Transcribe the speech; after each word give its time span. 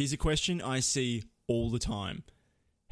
Here's 0.00 0.14
a 0.14 0.16
question 0.16 0.62
I 0.62 0.80
see 0.80 1.24
all 1.46 1.68
the 1.68 1.78
time 1.78 2.22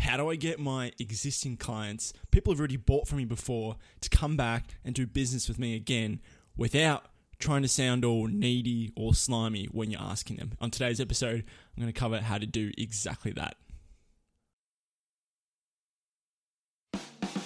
How 0.01 0.19
do 0.19 0.29
I 0.29 0.37
get 0.37 0.61
my 0.61 0.93
existing 0.99 1.57
clients, 1.57 2.13
people 2.31 2.53
who've 2.53 2.61
already 2.61 2.77
bought 2.77 3.09
from 3.09 3.17
me 3.17 3.25
before, 3.25 3.77
to 4.03 4.11
come 4.11 4.37
back 4.37 4.75
and 4.85 4.95
do 4.95 5.07
business 5.07 5.49
with 5.49 5.59
me 5.59 5.75
again 5.75 6.21
without 6.55 7.07
trying 7.39 7.63
to 7.63 7.69
sound 7.69 8.05
all 8.05 8.27
needy 8.27 8.93
or 8.95 9.15
slimy 9.15 9.69
when 9.73 9.91
you're 9.91 10.03
asking 10.03 10.37
them? 10.37 10.53
On 10.61 10.71
today's 10.71 11.01
episode, 11.01 11.45
I'm 11.75 11.83
going 11.83 11.91
to 11.91 11.99
cover 11.99 12.21
how 12.21 12.37
to 12.37 12.45
do 12.45 12.73
exactly 12.77 13.33
that. 13.33 13.57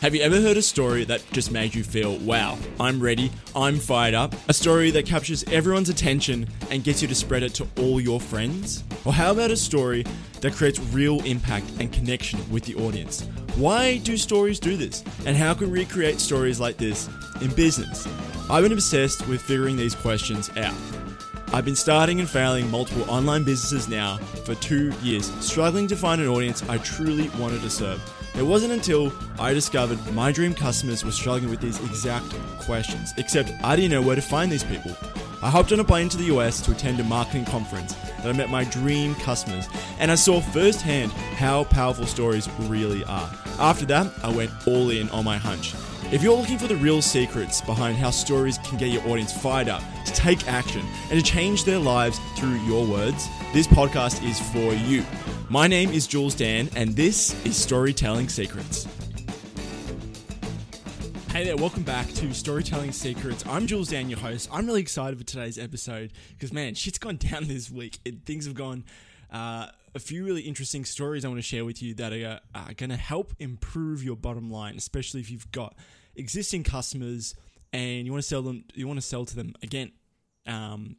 Have 0.03 0.17
you 0.17 0.23
ever 0.23 0.41
heard 0.41 0.57
a 0.57 0.63
story 0.63 1.05
that 1.05 1.23
just 1.31 1.53
made 1.53 1.77
you 1.77 1.85
feel, 1.85 2.17
wow, 2.19 2.59
I'm 2.81 3.01
ready, 3.01 3.31
I'm 3.55 3.79
fired 3.79 4.15
up? 4.15 4.35
A 4.49 4.53
story 4.53 4.91
that 4.91 5.07
captures 5.07 5.45
everyone's 5.45 5.91
attention 5.91 6.49
and 6.73 6.83
gets 6.83 7.03
you 7.03 7.07
to 7.07 7.15
spread 7.15 7.45
it 7.45 7.55
to 7.55 7.69
all 7.79 8.01
your 8.01 8.19
friends? 8.19 8.83
Or 9.05 9.13
how 9.13 9.31
about 9.31 9.53
a 9.53 9.57
story 9.57 10.05
that 10.41 10.55
creates 10.55 10.81
real 10.81 11.25
impact 11.25 11.67
and 11.79 11.93
connection 11.93 12.41
with 12.51 12.65
the 12.65 12.75
audience? 12.75 13.23
Why 13.55 13.99
do 13.99 14.17
stories 14.17 14.59
do 14.59 14.77
this? 14.77 15.05
And 15.25 15.37
how 15.37 15.55
can 15.55 15.71
we 15.71 15.85
create 15.85 16.19
stories 16.19 16.59
like 16.59 16.79
this 16.79 17.09
in 17.41 17.55
business? 17.55 18.05
I've 18.51 18.65
been 18.65 18.73
obsessed 18.73 19.29
with 19.29 19.41
figuring 19.41 19.77
these 19.77 19.95
questions 19.95 20.51
out. 20.57 20.75
I've 21.53 21.65
been 21.65 21.77
starting 21.77 22.19
and 22.19 22.29
failing 22.29 22.69
multiple 22.73 23.09
online 23.09 23.45
businesses 23.45 23.89
now 23.89 24.17
for 24.17 24.57
two 24.57 24.93
years, 25.01 25.33
struggling 25.39 25.87
to 25.87 25.95
find 25.95 26.21
an 26.21 26.27
audience 26.27 26.61
I 26.69 26.79
truly 26.79 27.29
wanted 27.39 27.61
to 27.61 27.71
serve. 27.71 28.03
It 28.35 28.43
wasn't 28.43 28.73
until 28.73 29.13
I 29.39 29.53
discovered 29.53 29.99
my 30.15 30.33
dream 30.33 30.55
customers 30.55 31.05
were 31.05 31.11
struggling 31.11 31.51
with 31.51 31.61
these 31.61 31.79
exact 31.85 32.31
questions, 32.61 33.13
except 33.19 33.53
I 33.63 33.77
didn't 33.77 33.91
know 33.91 34.01
where 34.01 34.17
to 34.17 34.23
find 34.23 34.51
these 34.51 34.65
people. 34.65 34.97
I 35.43 35.51
hopped 35.51 35.71
on 35.73 35.81
a 35.81 35.85
plane 35.85 36.09
to 36.09 36.17
the 36.17 36.35
US 36.37 36.61
to 36.63 36.73
attend 36.73 36.99
a 37.01 37.05
marketing 37.05 37.45
conference 37.45 37.93
that 37.93 38.27
I 38.27 38.33
met 38.33 38.49
my 38.49 38.65
dream 38.65 39.15
customers, 39.17 39.69
and 39.99 40.11
I 40.11 40.15
saw 40.15 40.41
firsthand 40.41 41.13
how 41.13 41.65
powerful 41.65 42.07
stories 42.07 42.49
really 42.61 43.05
are. 43.05 43.31
After 43.59 43.85
that, 43.87 44.11
I 44.23 44.35
went 44.35 44.51
all 44.67 44.91
in 44.91 45.11
on 45.11 45.25
my 45.25 45.37
hunch. 45.37 45.75
If 46.11 46.23
you're 46.23 46.37
looking 46.37 46.59
for 46.59 46.69
the 46.69 46.77
real 46.77 47.03
secrets 47.03 47.61
behind 47.61 47.97
how 47.97 48.11
stories 48.11 48.59
can 48.59 48.79
get 48.79 48.89
your 48.89 49.07
audience 49.09 49.33
fired 49.33 49.69
up 49.69 49.83
to 50.07 50.13
take 50.13 50.49
action 50.49 50.87
and 51.11 51.19
to 51.19 51.23
change 51.23 51.65
their 51.65 51.79
lives 51.79 52.19
through 52.37 52.61
your 52.65 52.87
words, 52.87 53.29
this 53.53 53.67
podcast 53.67 54.23
is 54.27 54.39
for 54.53 54.73
you. 54.73 55.05
My 55.53 55.67
name 55.67 55.91
is 55.91 56.07
Jules 56.07 56.35
Dan, 56.35 56.71
and 56.75 56.97
this 56.97 57.45
is 57.45 57.59
Storytelling 57.59 58.31
Secrets. 58.31 58.89
Hey 61.29 61.45
there, 61.45 61.59
welcome 61.59 61.83
back 61.83 62.09
to 62.15 62.33
Storytelling 62.33 62.91
Secrets. 62.91 63.45
I'm 63.47 63.67
Jules 63.67 63.91
Dan, 63.91 64.09
your 64.09 64.19
host. 64.19 64.49
I'm 64.51 64.65
really 64.65 64.81
excited 64.81 65.19
for 65.19 65.27
today's 65.27 65.59
episode 65.59 66.15
because, 66.31 66.55
man, 66.55 66.73
shit's 66.75 66.99
gone 66.99 67.17
down 67.31 67.49
this 67.49 67.71
week. 67.71 67.99
It, 68.03 68.25
things 68.25 68.47
have 68.47 68.55
gone. 68.55 68.85
Uh, 69.31 69.67
a 69.95 69.99
few 69.99 70.25
really 70.25 70.41
interesting 70.41 70.87
stories 70.87 71.23
I 71.23 71.29
want 71.29 71.37
to 71.37 71.47
share 71.47 71.67
with 71.67 71.83
you 71.83 71.93
that 71.97 72.15
are, 72.15 72.41
are 72.55 72.73
going 72.73 72.89
to 72.89 72.97
help 72.97 73.35
improve 73.39 74.03
your 74.03 74.17
bottom 74.17 74.51
line, 74.51 74.79
especially 74.79 75.21
if 75.21 75.31
you've 75.31 75.53
got 75.53 75.75
existing 76.17 76.65
customers 76.65 77.35
and 77.75 78.07
you 78.07 78.13
want 78.13 78.23
to 78.23 78.29
sell 78.29 78.41
them. 78.41 78.65
You 78.73 78.89
want 78.89 79.01
to 79.01 79.07
sell 79.07 79.27
to 79.27 79.37
them 79.37 79.53
again. 79.63 79.93
Um, 80.47 80.97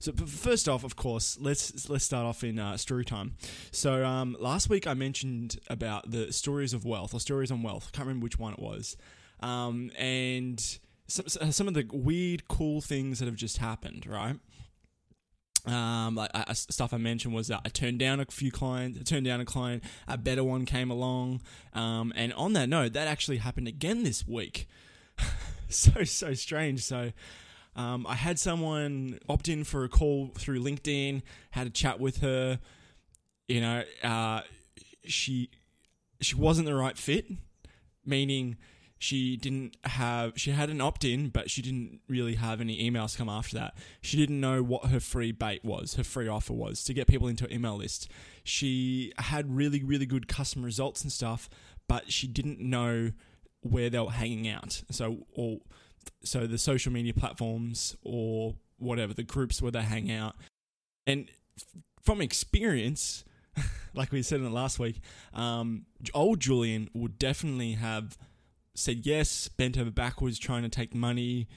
so 0.00 0.12
first 0.12 0.68
off, 0.68 0.84
of 0.84 0.94
course, 0.94 1.36
let's 1.40 1.88
let's 1.88 2.04
start 2.04 2.24
off 2.24 2.44
in 2.44 2.58
uh, 2.58 2.76
story 2.76 3.04
time. 3.04 3.34
So 3.72 4.04
um, 4.04 4.36
last 4.38 4.68
week 4.68 4.86
I 4.86 4.94
mentioned 4.94 5.58
about 5.68 6.10
the 6.10 6.32
stories 6.32 6.72
of 6.72 6.84
wealth 6.84 7.14
or 7.14 7.20
stories 7.20 7.50
on 7.50 7.62
wealth. 7.62 7.90
I 7.92 7.96
can't 7.96 8.06
remember 8.06 8.24
which 8.24 8.38
one 8.38 8.52
it 8.52 8.60
was, 8.60 8.96
um, 9.40 9.90
and 9.98 10.60
some 11.08 11.26
some 11.28 11.66
of 11.66 11.74
the 11.74 11.86
weird, 11.92 12.46
cool 12.46 12.80
things 12.80 13.18
that 13.18 13.26
have 13.26 13.36
just 13.36 13.58
happened. 13.58 14.06
Right. 14.06 14.36
Um, 15.66 16.14
like 16.14 16.30
I, 16.32 16.52
stuff 16.52 16.94
I 16.94 16.98
mentioned 16.98 17.34
was 17.34 17.48
that 17.48 17.62
I 17.64 17.68
turned 17.68 17.98
down 17.98 18.20
a 18.20 18.26
few 18.26 18.52
clients. 18.52 18.98
I 19.00 19.02
turned 19.02 19.26
down 19.26 19.40
a 19.40 19.44
client. 19.44 19.82
A 20.06 20.16
better 20.16 20.44
one 20.44 20.64
came 20.64 20.90
along. 20.90 21.42
Um, 21.74 22.12
and 22.16 22.32
on 22.34 22.52
that 22.52 22.68
note, 22.68 22.92
that 22.92 23.08
actually 23.08 23.38
happened 23.38 23.66
again 23.66 24.04
this 24.04 24.26
week. 24.26 24.68
so 25.68 26.04
so 26.04 26.34
strange. 26.34 26.84
So 26.84 27.10
um, 27.78 28.06
I 28.08 28.16
had 28.16 28.40
someone 28.40 29.20
opt 29.28 29.48
in 29.48 29.62
for 29.62 29.84
a 29.84 29.88
call 29.88 30.32
through 30.36 30.60
LinkedIn, 30.60 31.22
had 31.52 31.68
a 31.68 31.70
chat 31.70 32.00
with 32.00 32.18
her. 32.18 32.58
You 33.46 33.60
know, 33.60 33.84
uh, 34.02 34.40
she 35.04 35.50
she 36.20 36.34
wasn't 36.34 36.66
the 36.66 36.74
right 36.74 36.98
fit, 36.98 37.26
meaning 38.04 38.56
she 38.98 39.36
didn't 39.36 39.76
have 39.84 40.32
she 40.34 40.50
had 40.50 40.70
an 40.70 40.80
opt-in 40.80 41.28
but 41.28 41.48
she 41.48 41.62
didn't 41.62 42.00
really 42.08 42.34
have 42.34 42.60
any 42.60 42.90
emails 42.90 43.16
come 43.16 43.28
after 43.28 43.54
that 43.56 43.72
she 44.00 44.16
didn't 44.16 44.40
know 44.40 44.60
what 44.60 44.86
her 44.86 44.98
free 44.98 45.30
bait 45.30 45.64
was 45.64 45.94
her 45.94 46.02
free 46.02 46.26
offer 46.26 46.52
was 46.52 46.82
to 46.82 46.92
get 46.92 47.06
people 47.06 47.28
into 47.28 47.44
her 47.44 47.50
email 47.50 47.76
list 47.76 48.10
she 48.42 49.12
had 49.18 49.54
really 49.54 49.84
really 49.84 50.04
good 50.04 50.26
customer 50.26 50.64
results 50.64 51.02
and 51.02 51.12
stuff 51.12 51.48
but 51.86 52.10
she 52.10 52.26
didn't 52.26 52.58
know 52.58 53.12
where 53.60 53.88
they 53.88 54.00
were 54.00 54.10
hanging 54.10 54.48
out 54.48 54.82
so 54.90 55.18
or 55.32 55.58
so 56.22 56.46
the 56.46 56.58
social 56.58 56.92
media 56.92 57.14
platforms 57.14 57.96
or 58.02 58.54
whatever 58.78 59.14
the 59.14 59.22
groups 59.22 59.60
where 59.60 59.72
they 59.72 59.82
hang 59.82 60.10
out. 60.10 60.36
And 61.06 61.30
from 62.02 62.20
experience 62.20 63.24
like 63.94 64.12
we 64.12 64.22
said 64.22 64.38
in 64.38 64.44
the 64.44 64.50
last 64.50 64.78
week 64.78 65.00
um, 65.34 65.84
old 66.14 66.38
julian 66.38 66.88
would 66.94 67.18
definitely 67.18 67.72
have 67.72 68.16
said 68.74 69.04
yes 69.04 69.48
bent 69.48 69.76
over 69.76 69.90
backwards 69.90 70.38
trying 70.38 70.62
to 70.62 70.68
take 70.68 70.94
money 70.94 71.48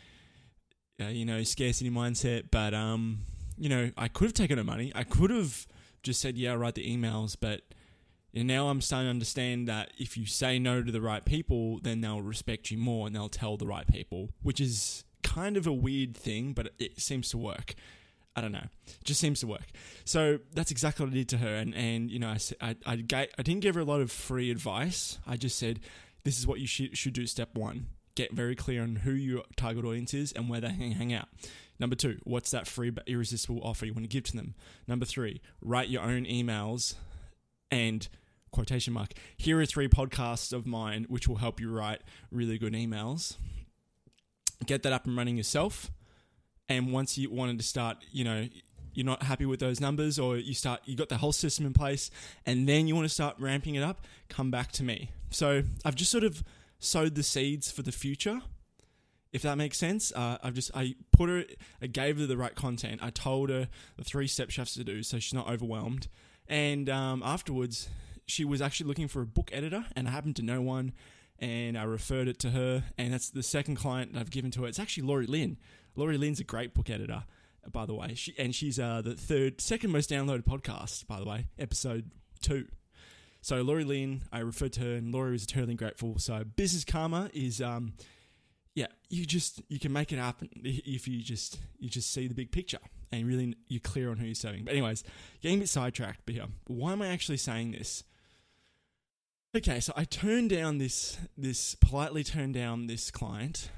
uh, 1.01 1.07
you 1.07 1.25
know 1.25 1.44
scarcity 1.44 1.90
mindset. 1.90 2.45
But 2.51 2.73
um 2.73 3.19
you 3.57 3.69
know 3.69 3.91
i 3.97 4.07
could 4.07 4.25
have 4.25 4.34
taken 4.34 4.57
her 4.57 4.63
money. 4.63 4.91
I 4.95 5.03
could 5.03 5.29
have 5.29 5.67
just 6.03 6.22
said 6.22 6.38
yeah 6.38 6.51
I'll 6.51 6.57
write 6.57 6.75
the 6.75 6.85
emails. 6.85 7.35
But 7.40 7.61
and 8.33 8.47
now 8.47 8.69
I'm 8.69 8.81
starting 8.81 9.07
to 9.07 9.11
understand 9.11 9.67
that 9.67 9.91
if 9.97 10.17
you 10.17 10.25
say 10.25 10.57
no 10.57 10.81
to 10.81 10.91
the 10.91 11.01
right 11.01 11.23
people, 11.23 11.79
then 11.81 12.01
they'll 12.01 12.21
respect 12.21 12.71
you 12.71 12.77
more 12.77 13.07
and 13.07 13.15
they'll 13.15 13.29
tell 13.29 13.57
the 13.57 13.65
right 13.65 13.87
people, 13.87 14.29
which 14.41 14.61
is 14.61 15.03
kind 15.21 15.57
of 15.57 15.67
a 15.67 15.73
weird 15.73 16.15
thing, 16.15 16.53
but 16.53 16.71
it 16.79 16.99
seems 17.01 17.29
to 17.29 17.37
work. 17.37 17.75
I 18.35 18.39
don't 18.39 18.53
know. 18.53 18.67
It 18.87 19.03
just 19.03 19.19
seems 19.19 19.41
to 19.41 19.47
work. 19.47 19.67
So 20.05 20.39
that's 20.53 20.71
exactly 20.71 21.05
what 21.05 21.11
I 21.11 21.15
did 21.15 21.29
to 21.29 21.37
her. 21.39 21.55
And, 21.55 21.75
and 21.75 22.09
you 22.09 22.19
know, 22.19 22.29
I, 22.29 22.39
I, 22.61 22.75
I, 22.85 22.95
gave, 22.95 23.27
I 23.37 23.41
didn't 23.41 23.61
give 23.61 23.75
her 23.75 23.81
a 23.81 23.85
lot 23.85 23.99
of 23.99 24.09
free 24.09 24.49
advice. 24.49 25.19
I 25.27 25.35
just 25.35 25.59
said, 25.59 25.81
this 26.23 26.39
is 26.39 26.47
what 26.47 26.61
you 26.61 26.67
should, 26.67 26.97
should 26.97 27.13
do. 27.13 27.27
Step 27.27 27.55
one, 27.55 27.87
get 28.15 28.31
very 28.31 28.55
clear 28.55 28.83
on 28.83 28.97
who 28.97 29.11
your 29.11 29.43
target 29.57 29.83
audience 29.83 30.13
is 30.13 30.31
and 30.31 30.47
where 30.47 30.61
they 30.61 30.69
hang, 30.69 30.93
hang 30.93 31.13
out. 31.13 31.27
Number 31.79 31.95
two, 31.97 32.19
what's 32.23 32.51
that 32.51 32.67
free 32.67 32.91
but 32.91 33.03
irresistible 33.07 33.59
offer 33.63 33.85
you 33.85 33.93
want 33.93 34.05
to 34.05 34.09
give 34.09 34.23
to 34.25 34.37
them? 34.37 34.55
Number 34.87 35.05
three, 35.05 35.41
write 35.61 35.89
your 35.89 36.03
own 36.03 36.25
emails 36.25 36.93
and 37.69 38.07
quotation 38.51 38.94
mark, 38.94 39.13
here 39.38 39.59
are 39.59 39.66
three 39.66 39.88
podcasts 39.88 40.53
of 40.53 40.66
mine 40.66 41.06
which 41.09 41.28
will 41.28 41.38
help 41.38 41.59
you 41.59 41.72
write 41.72 42.01
really 42.31 42.57
good 42.57 42.73
emails. 42.73 43.38
Get 44.66 44.84
that 44.84 44.94
up 44.94 45.06
and 45.06 45.17
running 45.17 45.38
yourself. 45.38 45.91
And 46.69 46.91
once 46.94 47.17
you 47.17 47.29
wanted 47.29 47.57
to 47.59 47.66
start, 47.66 47.97
you 48.11 48.23
know, 48.23 48.47
you're 48.94 49.06
not 49.06 49.23
happy 49.23 49.45
with 49.45 49.59
those 49.59 49.79
numbers 49.79 50.19
or 50.19 50.38
you 50.38 50.53
start 50.53 50.81
you 50.85 50.95
got 50.95 51.09
the 51.09 51.17
whole 51.17 51.31
system 51.31 51.66
in 51.66 51.73
place 51.73 52.11
and 52.45 52.67
then 52.67 52.88
you 52.88 52.95
want 52.95 53.06
to 53.06 53.13
start 53.13 53.35
ramping 53.40 53.75
it 53.75 53.84
up, 53.84 54.06
come 54.29 54.51
back 54.51 54.72
to 54.73 54.84
me. 54.84 55.11
So 55.29 55.63
I've 55.85 55.95
just 55.95 56.11
sort 56.11 56.23
of 56.23 56.44
sowed 56.79 57.16
the 57.16 57.23
seeds 57.23 57.72
for 57.72 57.84
the 57.84 57.91
future. 57.91 58.41
If 59.31 59.44
that 59.44 59.57
makes 59.57 59.78
sense, 59.78 60.11
uh, 60.11 60.38
I've 60.44 60.53
just 60.53 60.72
I 60.75 60.95
put 61.13 61.29
her, 61.29 61.45
I 61.81 61.88
gave 61.88 62.19
her 62.19 62.25
the 62.25 62.35
right 62.35 62.53
content. 62.53 63.00
I 63.01 63.11
told 63.11 63.50
her 63.50 63.69
the 63.95 64.03
three 64.03 64.28
steps 64.28 64.56
she 64.56 64.61
has 64.61 64.73
to 64.73 64.84
do, 64.84 65.03
so 65.03 65.19
she's 65.19 65.34
not 65.34 65.50
overwhelmed. 65.50 66.09
And 66.50 66.90
um, 66.90 67.23
afterwards, 67.23 67.88
she 68.27 68.45
was 68.45 68.61
actually 68.61 68.87
looking 68.87 69.07
for 69.07 69.21
a 69.21 69.25
book 69.25 69.49
editor, 69.53 69.85
and 69.95 70.07
I 70.07 70.11
happened 70.11 70.35
to 70.37 70.41
know 70.41 70.61
one, 70.61 70.93
and 71.39 71.77
I 71.77 71.83
referred 71.83 72.27
it 72.27 72.39
to 72.39 72.51
her, 72.51 72.83
and 72.97 73.13
that's 73.13 73.29
the 73.29 73.43
second 73.43 73.75
client 73.75 74.15
I've 74.15 74.29
given 74.29 74.51
to 74.51 74.61
her. 74.61 74.67
It's 74.67 74.79
actually 74.79 75.03
Laurie 75.03 75.25
Lynn. 75.27 75.57
Laurie 75.95 76.17
Lynn's 76.17 76.39
a 76.39 76.43
great 76.43 76.73
book 76.73 76.89
editor, 76.89 77.23
by 77.71 77.85
the 77.85 77.93
way. 77.93 78.13
She 78.15 78.33
and 78.37 78.53
she's 78.55 78.79
uh, 78.79 79.01
the 79.01 79.15
third, 79.15 79.59
second 79.59 79.91
most 79.91 80.09
downloaded 80.09 80.43
podcast, 80.43 81.07
by 81.07 81.19
the 81.19 81.25
way, 81.25 81.47
episode 81.59 82.11
two. 82.41 82.67
So 83.41 83.61
Laurie 83.63 83.84
Lynn, 83.84 84.22
I 84.31 84.40
referred 84.40 84.73
to 84.73 84.81
her, 84.81 84.96
and 84.96 85.11
Laurie 85.11 85.31
was 85.31 85.43
eternally 85.43 85.73
grateful. 85.73 86.19
So 86.19 86.43
business 86.43 86.85
karma 86.85 87.29
is, 87.34 87.59
um, 87.59 87.93
yeah, 88.75 88.87
you 89.09 89.25
just 89.25 89.61
you 89.67 89.79
can 89.79 89.91
make 89.91 90.13
it 90.13 90.19
happen 90.19 90.49
if 90.63 91.07
you 91.07 91.22
just 91.22 91.59
you 91.79 91.90
just 91.90 92.13
see 92.13 92.28
the 92.28 92.35
big 92.35 92.51
picture 92.51 92.79
and 93.11 93.28
really 93.28 93.55
you're 93.67 93.81
clear 93.81 94.11
on 94.11 94.17
who 94.17 94.25
you're 94.25 94.35
serving. 94.35 94.63
But 94.63 94.73
anyways, 94.73 95.03
getting 95.41 95.57
a 95.57 95.61
bit 95.61 95.69
sidetracked 95.69 96.29
here. 96.29 96.46
Why 96.67 96.93
am 96.93 97.01
I 97.01 97.07
actually 97.07 97.37
saying 97.37 97.72
this? 97.72 98.03
Okay, 99.53 99.81
so 99.81 99.91
I 99.97 100.05
turned 100.05 100.49
down 100.49 100.77
this 100.77 101.17
this 101.37 101.75
politely 101.75 102.23
turned 102.23 102.53
down 102.53 102.87
this 102.87 103.11
client, 103.11 103.69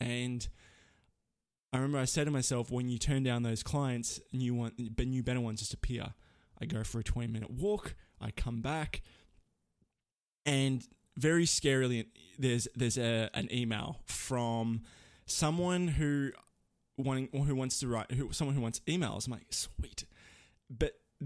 and 0.00 0.48
I 1.72 1.76
remember 1.76 1.98
I 1.98 2.06
said 2.06 2.24
to 2.24 2.32
myself, 2.32 2.72
when 2.72 2.88
you 2.88 2.98
turn 2.98 3.22
down 3.22 3.44
those 3.44 3.62
clients, 3.62 4.20
new 4.32 4.52
one, 4.52 4.72
new 4.98 5.22
better 5.22 5.40
ones 5.40 5.60
just 5.60 5.72
appear. 5.72 6.14
I 6.60 6.64
go 6.64 6.82
for 6.82 6.98
a 6.98 7.04
twenty 7.04 7.28
minute 7.28 7.50
walk. 7.50 7.94
I 8.20 8.32
come 8.32 8.62
back, 8.62 9.02
and 10.44 10.84
very 11.16 11.44
scarily, 11.44 12.06
there's 12.36 12.66
there's 12.74 12.98
a, 12.98 13.30
an 13.32 13.48
email 13.52 14.00
from 14.06 14.82
someone 15.26 15.86
who 15.86 16.32
wanting 16.96 17.28
who 17.44 17.54
wants 17.54 17.78
to 17.78 17.86
write 17.86 18.10
who 18.10 18.32
someone 18.32 18.56
who 18.56 18.60
wants 18.60 18.80
emails. 18.88 19.26
I'm 19.26 19.34
like, 19.34 19.46
sweet, 19.50 20.04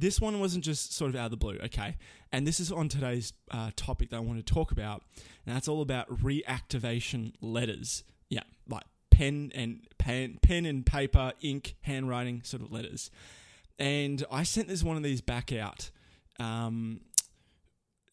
this 0.00 0.20
one 0.20 0.38
wasn't 0.40 0.64
just 0.64 0.92
sort 0.94 1.10
of 1.10 1.16
out 1.16 1.26
of 1.26 1.30
the 1.30 1.36
blue, 1.36 1.58
okay? 1.64 1.96
And 2.32 2.46
this 2.46 2.60
is 2.60 2.70
on 2.70 2.88
today's 2.88 3.32
uh, 3.50 3.70
topic 3.76 4.10
that 4.10 4.16
I 4.16 4.20
want 4.20 4.44
to 4.44 4.54
talk 4.54 4.72
about, 4.72 5.02
and 5.46 5.54
that's 5.54 5.68
all 5.68 5.82
about 5.82 6.08
reactivation 6.22 7.32
letters. 7.40 8.04
Yeah, 8.28 8.42
like 8.68 8.84
pen 9.10 9.52
and 9.54 9.80
pen, 9.98 10.38
pen 10.42 10.66
and 10.66 10.84
paper, 10.84 11.32
ink, 11.40 11.76
handwriting 11.82 12.42
sort 12.44 12.62
of 12.62 12.72
letters. 12.72 13.10
And 13.78 14.24
I 14.30 14.42
sent 14.42 14.68
this 14.68 14.82
one 14.82 14.96
of 14.96 15.02
these 15.02 15.20
back 15.20 15.52
out 15.52 15.90
um, 16.38 17.00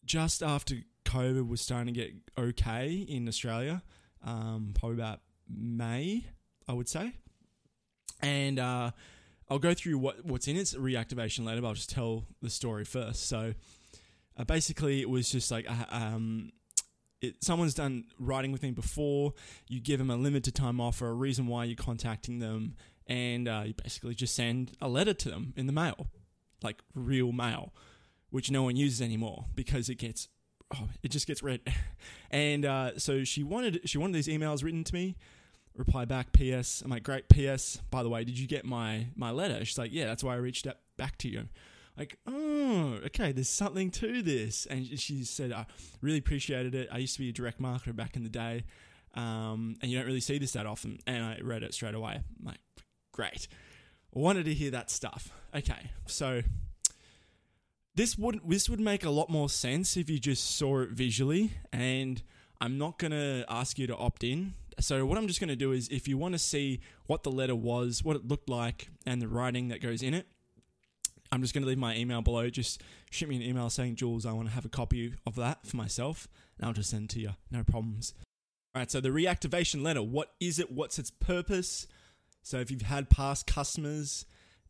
just 0.04 0.42
after 0.42 0.76
COVID 1.04 1.48
was 1.48 1.60
starting 1.60 1.92
to 1.94 2.00
get 2.00 2.12
okay 2.38 2.92
in 3.08 3.28
Australia, 3.28 3.82
um, 4.24 4.72
probably 4.78 4.96
about 4.96 5.20
May, 5.48 6.24
I 6.66 6.72
would 6.72 6.88
say. 6.88 7.12
And 8.20 8.58
uh, 8.58 8.92
I'll 9.48 9.58
go 9.58 9.74
through 9.74 9.98
what, 9.98 10.24
what's 10.24 10.48
in 10.48 10.56
its 10.56 10.74
reactivation 10.74 11.44
later, 11.44 11.60
but 11.60 11.68
I'll 11.68 11.74
just 11.74 11.90
tell 11.90 12.24
the 12.40 12.50
story 12.50 12.84
first. 12.84 13.28
So 13.28 13.54
uh, 14.36 14.44
basically, 14.44 15.00
it 15.00 15.08
was 15.08 15.30
just 15.30 15.50
like 15.50 15.70
uh, 15.70 15.84
um, 15.90 16.52
it, 17.20 17.42
someone's 17.42 17.74
done 17.74 18.04
writing 18.18 18.52
with 18.52 18.62
me 18.62 18.70
before. 18.70 19.34
You 19.68 19.80
give 19.80 19.98
them 19.98 20.10
a 20.10 20.16
limited 20.16 20.54
time 20.54 20.80
offer, 20.80 21.08
a 21.08 21.14
reason 21.14 21.46
why 21.46 21.64
you're 21.64 21.76
contacting 21.76 22.38
them, 22.38 22.76
and 23.06 23.48
uh, 23.48 23.62
you 23.66 23.74
basically 23.74 24.14
just 24.14 24.34
send 24.34 24.72
a 24.80 24.88
letter 24.88 25.14
to 25.14 25.28
them 25.28 25.52
in 25.56 25.66
the 25.66 25.72
mail, 25.72 26.08
like 26.62 26.82
real 26.94 27.32
mail, 27.32 27.72
which 28.30 28.50
no 28.50 28.62
one 28.62 28.76
uses 28.76 29.02
anymore 29.02 29.46
because 29.54 29.88
it 29.88 29.96
gets 29.96 30.28
oh, 30.74 30.88
it 31.02 31.10
just 31.10 31.26
gets 31.26 31.42
read. 31.42 31.60
and 32.30 32.64
uh, 32.64 32.98
so 32.98 33.24
she 33.24 33.42
wanted 33.42 33.80
she 33.84 33.98
wanted 33.98 34.14
these 34.14 34.28
emails 34.28 34.64
written 34.64 34.84
to 34.84 34.94
me 34.94 35.16
reply 35.76 36.04
back, 36.04 36.32
P.S. 36.32 36.82
I'm 36.84 36.90
like, 36.90 37.02
great, 37.02 37.28
P.S. 37.28 37.80
By 37.90 38.02
the 38.02 38.08
way, 38.08 38.24
did 38.24 38.38
you 38.38 38.46
get 38.46 38.64
my 38.64 39.06
my 39.16 39.30
letter? 39.30 39.64
She's 39.64 39.78
like, 39.78 39.92
yeah, 39.92 40.06
that's 40.06 40.24
why 40.24 40.34
I 40.34 40.36
reached 40.38 40.66
out 40.66 40.76
back 40.96 41.18
to 41.18 41.28
you. 41.28 41.48
Like, 41.96 42.18
oh, 42.26 42.98
okay, 43.06 43.30
there's 43.32 43.48
something 43.48 43.90
to 43.92 44.22
this. 44.22 44.66
And 44.66 44.98
she 44.98 45.24
said, 45.24 45.52
I 45.52 45.66
really 46.00 46.18
appreciated 46.18 46.74
it. 46.74 46.88
I 46.90 46.98
used 46.98 47.14
to 47.14 47.20
be 47.20 47.28
a 47.28 47.32
direct 47.32 47.60
marketer 47.60 47.94
back 47.94 48.16
in 48.16 48.24
the 48.24 48.28
day, 48.28 48.64
um, 49.14 49.76
and 49.80 49.90
you 49.90 49.96
don't 49.96 50.06
really 50.06 50.20
see 50.20 50.38
this 50.38 50.52
that 50.52 50.66
often. 50.66 50.98
And 51.06 51.22
I 51.22 51.38
read 51.42 51.62
it 51.62 51.74
straight 51.74 51.94
away. 51.94 52.14
I'm 52.14 52.44
like, 52.44 52.60
great. 53.12 53.48
Wanted 54.12 54.44
to 54.46 54.54
hear 54.54 54.70
that 54.72 54.90
stuff. 54.90 55.30
Okay, 55.54 55.90
so 56.06 56.42
this 57.94 58.18
would 58.18 58.40
this 58.46 58.68
would 58.68 58.80
make 58.80 59.04
a 59.04 59.10
lot 59.10 59.30
more 59.30 59.48
sense 59.48 59.96
if 59.96 60.10
you 60.10 60.18
just 60.18 60.56
saw 60.56 60.80
it 60.80 60.90
visually 60.90 61.52
and 61.72 62.22
I'm 62.60 62.78
not 62.78 62.98
going 62.98 63.10
to 63.12 63.44
ask 63.48 63.78
you 63.78 63.86
to 63.88 63.96
opt 63.96 64.24
in 64.24 64.54
so 64.80 65.06
what 65.06 65.18
I'm 65.18 65.26
just 65.26 65.40
going 65.40 65.48
to 65.48 65.56
do 65.56 65.72
is 65.72 65.88
if 65.88 66.08
you 66.08 66.18
want 66.18 66.34
to 66.34 66.38
see 66.38 66.80
what 67.06 67.22
the 67.22 67.30
letter 67.30 67.54
was, 67.54 68.02
what 68.04 68.16
it 68.16 68.26
looked 68.26 68.48
like, 68.48 68.88
and 69.06 69.20
the 69.20 69.28
writing 69.28 69.68
that 69.68 69.80
goes 69.80 70.02
in 70.02 70.14
it, 70.14 70.26
I'm 71.32 71.40
just 71.40 71.54
going 71.54 71.62
to 71.62 71.68
leave 71.68 71.78
my 71.78 71.96
email 71.96 72.22
below. 72.22 72.48
Just 72.48 72.82
shoot 73.10 73.28
me 73.28 73.36
an 73.36 73.42
email 73.42 73.68
saying, 73.70 73.96
Jules, 73.96 74.24
I 74.24 74.32
want 74.32 74.48
to 74.48 74.54
have 74.54 74.64
a 74.64 74.68
copy 74.68 75.14
of 75.26 75.34
that 75.36 75.66
for 75.66 75.76
myself, 75.76 76.28
and 76.58 76.66
I'll 76.66 76.72
just 76.72 76.90
send 76.90 77.10
to 77.10 77.20
you. 77.20 77.30
No 77.50 77.64
problems. 77.64 78.14
All 78.74 78.80
right, 78.80 78.90
so 78.90 79.00
the 79.00 79.10
reactivation 79.10 79.82
letter, 79.82 80.02
what 80.02 80.32
is 80.40 80.58
it? 80.58 80.70
What's 80.70 80.98
its 80.98 81.10
purpose? 81.10 81.86
So 82.42 82.58
if 82.58 82.70
you've 82.70 82.82
had 82.82 83.08
past 83.08 83.46
customers 83.46 84.26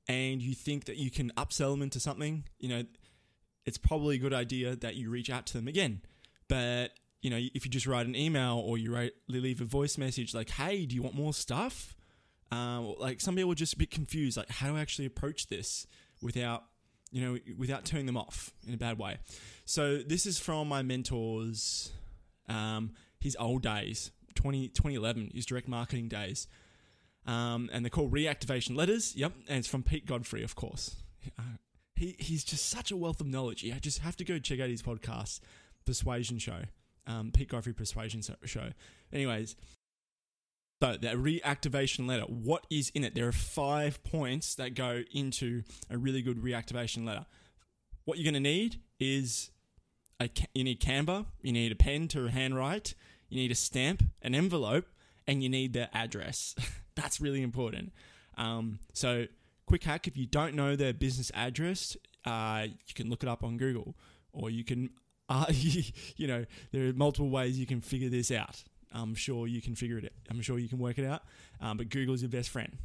and 0.08 0.40
you 0.40 0.54
think 0.54 0.84
that 0.84 0.96
you 0.96 1.10
can 1.10 1.30
upsell 1.36 1.72
them 1.72 1.82
into 1.82 2.00
something, 2.00 2.44
you 2.58 2.68
know, 2.68 2.84
it's 3.66 3.78
probably 3.78 4.16
a 4.16 4.18
good 4.18 4.34
idea 4.34 4.76
that 4.76 4.96
you 4.96 5.10
reach 5.10 5.30
out 5.30 5.46
to 5.46 5.54
them 5.54 5.68
again. 5.68 6.02
But 6.48 6.90
you 7.24 7.30
know, 7.30 7.38
if 7.54 7.64
you 7.64 7.70
just 7.70 7.86
write 7.86 8.06
an 8.06 8.14
email 8.14 8.62
or 8.62 8.76
you 8.76 8.94
write, 8.94 9.12
leave 9.28 9.62
a 9.62 9.64
voice 9.64 9.96
message 9.96 10.34
like, 10.34 10.50
"Hey, 10.50 10.84
do 10.84 10.94
you 10.94 11.00
want 11.02 11.14
more 11.14 11.32
stuff?" 11.32 11.96
Um, 12.52 12.96
like 12.98 13.22
some 13.22 13.34
people 13.34 13.50
are 13.52 13.56
just 13.56 13.72
a 13.72 13.78
bit 13.78 13.90
confused, 13.90 14.36
like 14.36 14.50
how 14.50 14.68
do 14.68 14.76
I 14.76 14.80
actually 14.82 15.06
approach 15.06 15.46
this 15.46 15.86
without, 16.20 16.64
you 17.10 17.24
know, 17.24 17.38
without 17.56 17.86
turning 17.86 18.04
them 18.04 18.18
off 18.18 18.52
in 18.68 18.74
a 18.74 18.76
bad 18.76 18.98
way. 18.98 19.16
So 19.64 19.96
this 19.96 20.26
is 20.26 20.38
from 20.38 20.68
my 20.68 20.82
mentor's, 20.82 21.92
um, 22.46 22.92
his 23.18 23.38
old 23.40 23.62
days, 23.62 24.10
20, 24.34 24.68
2011, 24.68 25.30
his 25.34 25.46
direct 25.46 25.66
marketing 25.66 26.08
days. 26.08 26.46
Um, 27.26 27.70
and 27.72 27.82
they're 27.82 27.90
called 27.90 28.12
reactivation 28.12 28.76
letters. 28.76 29.16
Yep, 29.16 29.32
and 29.48 29.58
it's 29.60 29.68
from 29.68 29.82
Pete 29.82 30.04
Godfrey, 30.04 30.42
of 30.42 30.56
course. 30.56 30.96
Uh, 31.38 31.56
he 31.96 32.16
he's 32.18 32.44
just 32.44 32.68
such 32.68 32.90
a 32.90 32.98
wealth 32.98 33.22
of 33.22 33.26
knowledge. 33.26 33.62
You 33.62 33.72
just 33.80 34.00
have 34.00 34.14
to 34.18 34.24
go 34.24 34.38
check 34.38 34.60
out 34.60 34.68
his 34.68 34.82
podcast, 34.82 35.40
Persuasion 35.86 36.38
Show 36.38 36.64
um, 37.06 37.30
Pete 37.32 37.48
Godfrey 37.48 37.72
Persuasion 37.72 38.22
Show. 38.44 38.70
Anyways, 39.12 39.56
so 40.82 40.98
the 40.98 41.08
reactivation 41.08 42.06
letter, 42.06 42.24
what 42.24 42.66
is 42.70 42.90
in 42.94 43.04
it? 43.04 43.14
There 43.14 43.26
are 43.26 43.32
five 43.32 44.04
points 44.04 44.54
that 44.56 44.74
go 44.74 45.02
into 45.12 45.62
a 45.88 45.96
really 45.96 46.20
good 46.20 46.42
reactivation 46.42 47.06
letter. 47.06 47.24
What 48.04 48.18
you're 48.18 48.30
going 48.30 48.34
to 48.34 48.50
need 48.50 48.80
is 49.00 49.50
a 50.20 50.28
you 50.54 50.62
need 50.62 50.80
Canva, 50.80 51.24
you 51.40 51.52
need 51.52 51.72
a 51.72 51.74
pen 51.74 52.08
to 52.08 52.26
handwrite, 52.26 52.94
you 53.30 53.38
need 53.38 53.50
a 53.50 53.54
stamp, 53.54 54.02
an 54.20 54.34
envelope, 54.34 54.86
and 55.26 55.42
you 55.42 55.48
need 55.48 55.72
their 55.72 55.88
address. 55.94 56.54
That's 56.94 57.20
really 57.20 57.40
important. 57.40 57.92
Um, 58.36 58.78
so, 58.92 59.26
quick 59.66 59.84
hack: 59.84 60.06
if 60.06 60.18
you 60.18 60.26
don't 60.26 60.54
know 60.54 60.76
their 60.76 60.92
business 60.92 61.30
address, 61.34 61.96
uh, 62.26 62.66
you 62.66 62.94
can 62.94 63.08
look 63.08 63.22
it 63.22 63.28
up 63.28 63.42
on 63.42 63.56
Google, 63.56 63.94
or 64.32 64.50
you 64.50 64.64
can 64.64 64.90
uh, 65.34 65.46
you 66.16 66.26
know, 66.26 66.44
there 66.72 66.88
are 66.88 66.92
multiple 66.92 67.28
ways 67.28 67.58
you 67.58 67.66
can 67.66 67.80
figure 67.80 68.08
this 68.08 68.30
out. 68.30 68.62
I'm 68.92 69.14
sure 69.14 69.48
you 69.48 69.60
can 69.60 69.74
figure 69.74 69.98
it. 69.98 70.12
I'm 70.30 70.40
sure 70.40 70.58
you 70.58 70.68
can 70.68 70.78
work 70.78 70.98
it 70.98 71.04
out. 71.04 71.22
Um, 71.60 71.76
but 71.76 71.88
Google's 71.88 72.22
your 72.22 72.30
best 72.30 72.50
friend. 72.50 72.78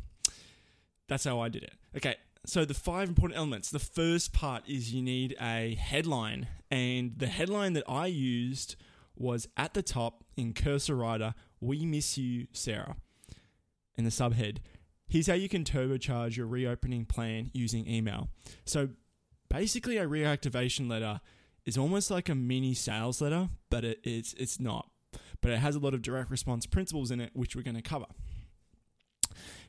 That's 1.07 1.23
how 1.23 1.39
I 1.39 1.49
did 1.49 1.63
it. 1.63 1.73
Okay, 1.95 2.15
so 2.45 2.65
the 2.65 2.73
five 2.73 3.07
important 3.07 3.37
elements. 3.37 3.69
The 3.69 3.79
first 3.79 4.33
part 4.33 4.63
is 4.67 4.93
you 4.93 5.03
need 5.03 5.35
a 5.39 5.75
headline. 5.75 6.47
And 6.71 7.13
the 7.17 7.27
headline 7.27 7.73
that 7.73 7.83
I 7.87 8.07
used 8.07 8.75
was 9.15 9.47
at 9.55 9.73
the 9.73 9.83
top 9.83 10.23
in 10.35 10.53
Cursor 10.53 10.95
Writer, 10.95 11.35
We 11.59 11.85
Miss 11.85 12.17
You, 12.17 12.47
Sarah. 12.53 12.95
In 13.95 14.05
the 14.05 14.11
subhead, 14.11 14.57
here's 15.07 15.27
how 15.27 15.33
you 15.33 15.49
can 15.49 15.63
turbocharge 15.63 16.37
your 16.37 16.47
reopening 16.47 17.05
plan 17.05 17.51
using 17.53 17.87
email. 17.87 18.29
So 18.65 18.89
basically, 19.49 19.97
a 19.97 20.07
reactivation 20.07 20.89
letter 20.89 21.19
is 21.69 21.77
almost 21.77 22.09
like 22.09 22.27
a 22.29 22.35
mini 22.35 22.73
sales 22.73 23.21
letter, 23.21 23.49
but 23.69 23.85
it, 23.85 23.99
it's 24.03 24.33
it's 24.33 24.59
not. 24.59 24.89
But 25.39 25.51
it 25.51 25.59
has 25.59 25.75
a 25.75 25.79
lot 25.79 25.93
of 25.93 26.01
direct 26.01 26.31
response 26.31 26.65
principles 26.65 27.11
in 27.11 27.21
it, 27.21 27.29
which 27.33 27.55
we're 27.55 27.61
going 27.61 27.75
to 27.75 27.81
cover. 27.81 28.07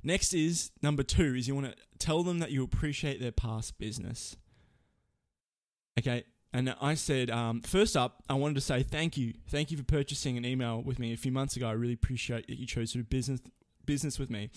Next 0.02 0.32
is 0.32 0.70
number 0.82 1.02
two 1.02 1.34
is 1.36 1.46
you 1.46 1.54
want 1.54 1.68
to 1.68 1.76
tell 1.98 2.22
them 2.22 2.38
that 2.38 2.50
you 2.50 2.64
appreciate 2.64 3.20
their 3.20 3.32
past 3.32 3.78
business. 3.78 4.36
Okay, 5.98 6.24
and 6.54 6.74
I 6.80 6.94
said, 6.94 7.28
um, 7.28 7.60
first 7.60 7.96
up, 7.96 8.24
I 8.28 8.34
wanted 8.34 8.54
to 8.54 8.62
say 8.62 8.82
thank 8.82 9.18
you. 9.18 9.34
Thank 9.48 9.70
you 9.70 9.76
for 9.76 9.84
purchasing 9.84 10.38
an 10.38 10.46
email 10.46 10.80
with 10.80 10.98
me 10.98 11.12
a 11.12 11.18
few 11.18 11.30
months 11.30 11.54
ago. 11.56 11.68
I 11.68 11.72
really 11.72 11.92
appreciate 11.92 12.46
that 12.46 12.58
you 12.58 12.66
chose 12.66 12.92
to 12.92 12.98
do 12.98 13.04
business 13.04 13.40
business 13.84 14.18
with 14.18 14.30
me. 14.30 14.50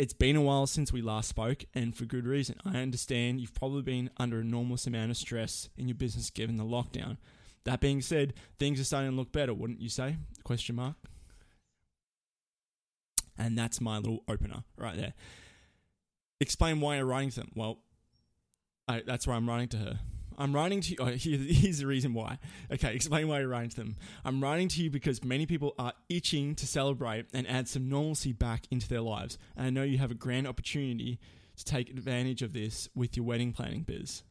It's 0.00 0.14
been 0.14 0.34
a 0.34 0.40
while 0.40 0.66
since 0.66 0.94
we 0.94 1.02
last 1.02 1.28
spoke, 1.28 1.66
and 1.74 1.94
for 1.94 2.06
good 2.06 2.26
reason. 2.26 2.56
I 2.64 2.78
understand 2.78 3.38
you've 3.38 3.52
probably 3.52 3.82
been 3.82 4.08
under 4.16 4.40
enormous 4.40 4.86
amount 4.86 5.10
of 5.10 5.18
stress 5.18 5.68
in 5.76 5.88
your 5.88 5.94
business 5.94 6.30
given 6.30 6.56
the 6.56 6.64
lockdown. 6.64 7.18
That 7.64 7.82
being 7.82 8.00
said, 8.00 8.32
things 8.58 8.80
are 8.80 8.84
starting 8.84 9.10
to 9.10 9.16
look 9.18 9.30
better, 9.30 9.52
wouldn't 9.52 9.82
you 9.82 9.90
say? 9.90 10.16
Question 10.42 10.76
mark. 10.76 10.96
And 13.36 13.58
that's 13.58 13.78
my 13.78 13.98
little 13.98 14.24
opener 14.26 14.64
right 14.78 14.96
there. 14.96 15.12
Explain 16.40 16.80
why 16.80 16.96
you're 16.96 17.04
writing 17.04 17.28
to 17.32 17.40
them. 17.40 17.50
Well, 17.54 17.80
I, 18.88 19.02
that's 19.06 19.26
why 19.26 19.34
I'm 19.34 19.46
writing 19.46 19.68
to 19.68 19.76
her. 19.76 20.00
I'm 20.40 20.54
writing 20.54 20.80
to 20.80 20.90
you. 20.90 20.96
Oh, 21.00 21.06
here, 21.06 21.38
here's 21.38 21.78
the 21.78 21.86
reason 21.86 22.14
why. 22.14 22.38
Okay, 22.72 22.94
explain 22.94 23.28
why 23.28 23.40
you're 23.40 23.48
writing 23.48 23.70
to 23.70 23.76
them. 23.76 23.96
I'm 24.24 24.42
writing 24.42 24.68
to 24.68 24.82
you 24.82 24.90
because 24.90 25.22
many 25.22 25.46
people 25.46 25.74
are 25.78 25.92
itching 26.08 26.54
to 26.56 26.66
celebrate 26.66 27.26
and 27.32 27.46
add 27.48 27.68
some 27.68 27.88
normalcy 27.88 28.32
back 28.32 28.64
into 28.70 28.88
their 28.88 29.00
lives. 29.00 29.38
And 29.56 29.66
I 29.66 29.70
know 29.70 29.82
you 29.82 29.98
have 29.98 30.10
a 30.10 30.14
grand 30.14 30.46
opportunity 30.46 31.18
to 31.56 31.64
take 31.64 31.90
advantage 31.90 32.42
of 32.42 32.52
this 32.52 32.88
with 32.94 33.16
your 33.16 33.26
wedding 33.26 33.52
planning 33.52 33.82
biz. 33.82 34.22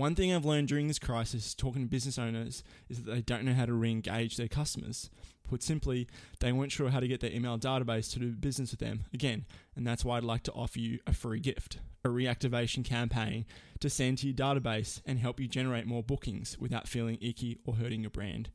One 0.00 0.14
thing 0.14 0.32
I've 0.32 0.46
learned 0.46 0.68
during 0.68 0.88
this 0.88 0.98
crisis, 0.98 1.54
talking 1.54 1.82
to 1.82 1.86
business 1.86 2.18
owners, 2.18 2.64
is 2.88 3.02
that 3.02 3.10
they 3.10 3.20
don't 3.20 3.44
know 3.44 3.52
how 3.52 3.66
to 3.66 3.74
re 3.74 3.90
engage 3.90 4.38
their 4.38 4.48
customers. 4.48 5.10
Put 5.46 5.62
simply, 5.62 6.08
they 6.38 6.52
weren't 6.52 6.72
sure 6.72 6.88
how 6.88 7.00
to 7.00 7.06
get 7.06 7.20
their 7.20 7.30
email 7.30 7.58
database 7.58 8.10
to 8.14 8.18
do 8.18 8.30
business 8.30 8.70
with 8.70 8.80
them 8.80 9.04
again, 9.12 9.44
and 9.76 9.86
that's 9.86 10.02
why 10.02 10.16
I'd 10.16 10.24
like 10.24 10.42
to 10.44 10.52
offer 10.52 10.78
you 10.78 11.00
a 11.06 11.12
free 11.12 11.38
gift 11.38 11.80
a 12.02 12.08
reactivation 12.08 12.82
campaign 12.82 13.44
to 13.80 13.90
send 13.90 14.16
to 14.16 14.26
your 14.26 14.34
database 14.34 15.02
and 15.04 15.18
help 15.18 15.38
you 15.38 15.46
generate 15.46 15.86
more 15.86 16.02
bookings 16.02 16.56
without 16.58 16.88
feeling 16.88 17.18
icky 17.20 17.58
or 17.66 17.74
hurting 17.74 18.00
your 18.00 18.08
brand. 18.08 18.48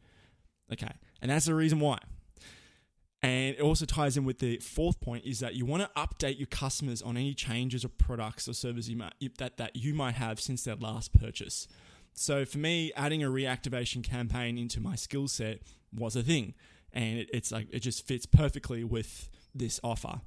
Okay, 0.73 0.93
and 1.21 1.29
that's 1.29 1.45
the 1.45 1.53
reason 1.53 1.79
why. 1.79 1.99
And 3.25 3.55
it 3.55 3.61
also 3.61 3.85
ties 3.85 4.17
in 4.17 4.23
with 4.23 4.37
the 4.37 4.57
fourth 4.57 5.01
point 5.01 5.25
is 5.25 5.39
that 5.39 5.55
you 5.55 5.65
want 5.65 5.81
to 5.81 5.89
update 5.99 6.37
your 6.37 6.45
customers 6.45 7.01
on 7.01 7.17
any 7.17 7.33
changes 7.33 7.83
or 7.83 7.89
products 7.89 8.47
or 8.47 8.53
services 8.53 8.87
you 8.87 8.97
might, 8.97 9.13
that, 9.39 9.57
that 9.57 9.75
you 9.75 9.95
might 9.95 10.13
have 10.13 10.39
since 10.39 10.63
their 10.63 10.75
last 10.75 11.11
purchase. 11.11 11.67
So 12.13 12.45
for 12.45 12.59
me, 12.59 12.91
adding 12.95 13.23
a 13.23 13.27
reactivation 13.27 14.03
campaign 14.03 14.59
into 14.59 14.79
my 14.79 14.95
skill 14.95 15.27
set 15.27 15.61
was 15.91 16.15
a 16.15 16.21
thing. 16.21 16.53
And 16.93 17.17
it, 17.17 17.29
it's 17.33 17.51
like 17.51 17.67
it 17.71 17.79
just 17.79 18.05
fits 18.05 18.27
perfectly 18.27 18.83
with 18.83 19.27
this 19.55 19.79
offer 19.83 20.21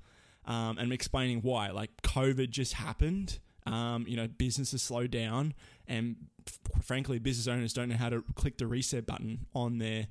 um, 0.45 0.77
and 0.79 0.93
explaining 0.93 1.43
why. 1.43 1.71
Like 1.71 2.03
COVID 2.03 2.51
just 2.51 2.73
happened. 2.73 3.39
Um, 3.65 4.07
you 4.09 4.17
know, 4.17 4.27
businesses 4.27 4.83
slow 4.83 5.07
down, 5.07 5.53
and 5.87 6.17
f- 6.47 6.83
frankly, 6.83 7.19
business 7.19 7.47
owners 7.47 7.75
don't 7.75 7.91
know 7.91 7.97
how 7.97 8.09
to 8.09 8.25
click 8.35 8.57
the 8.57 8.67
reset 8.67 9.05
button 9.05 9.45
on 9.55 9.77
their 9.77 10.07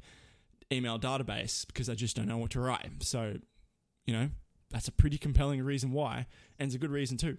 email 0.72 1.00
database 1.00 1.66
because 1.66 1.90
I 1.90 1.96
just 1.96 2.16
don't 2.16 2.28
know 2.28 2.38
what 2.38 2.52
to 2.52 2.60
write. 2.60 3.04
So, 3.04 3.36
you 4.06 4.14
know, 4.14 4.30
that's 4.70 4.88
a 4.88 4.92
pretty 4.92 5.18
compelling 5.18 5.62
reason 5.64 5.92
why, 5.92 6.28
and 6.60 6.68
it's 6.68 6.76
a 6.76 6.80
good 6.80 6.92
reason 6.92 7.18
too. 7.18 7.38